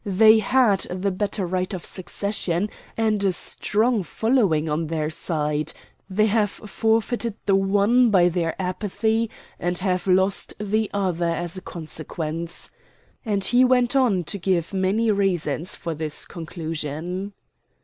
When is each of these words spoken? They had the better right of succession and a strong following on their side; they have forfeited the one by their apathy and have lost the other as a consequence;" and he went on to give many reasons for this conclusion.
They 0.03 0.39
had 0.39 0.87
the 0.89 1.11
better 1.11 1.45
right 1.45 1.71
of 1.75 1.85
succession 1.85 2.71
and 2.97 3.23
a 3.23 3.31
strong 3.31 4.01
following 4.01 4.67
on 4.67 4.87
their 4.87 5.11
side; 5.11 5.73
they 6.09 6.25
have 6.25 6.49
forfeited 6.49 7.35
the 7.45 7.55
one 7.55 8.09
by 8.09 8.27
their 8.29 8.59
apathy 8.59 9.29
and 9.59 9.77
have 9.77 10.07
lost 10.07 10.55
the 10.59 10.89
other 10.91 11.29
as 11.29 11.55
a 11.55 11.61
consequence;" 11.61 12.71
and 13.25 13.43
he 13.43 13.63
went 13.63 13.95
on 13.95 14.23
to 14.23 14.39
give 14.39 14.73
many 14.73 15.11
reasons 15.11 15.75
for 15.75 15.93
this 15.93 16.25
conclusion. 16.25 17.33